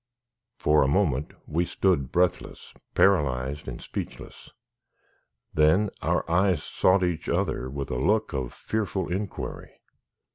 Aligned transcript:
For 0.57 0.81
a 0.81 0.87
moment 0.87 1.31
we 1.45 1.63
stood 1.63 2.11
breathless, 2.11 2.73
paralyzed 2.95 3.67
and 3.67 3.79
speechless. 3.79 4.49
Then 5.53 5.91
our 6.01 6.27
eyes 6.27 6.63
sought 6.63 7.03
each 7.03 7.29
other 7.29 7.69
with 7.69 7.91
a 7.91 7.99
look 7.99 8.33
of 8.33 8.51
fearful 8.51 9.11
inquiry. 9.13 9.69